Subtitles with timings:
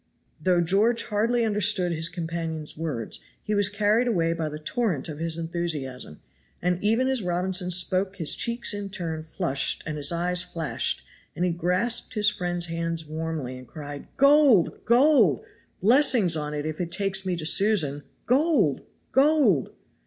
[0.41, 5.19] Though George hardly understood his companion's words, he was carried away by the torrent of
[5.19, 6.21] his enthusiasm,
[6.59, 11.03] and even as Robinson spoke his cheeks in turn flushed and his eyes flashed,
[11.35, 14.83] and he grasped his friend's hands warmly, and cried, "GOLD!
[14.85, 15.45] GOLD!
[15.81, 18.81] blessings on it if it takes me to Susan; GOLD!
[19.11, 19.69] GOLD!"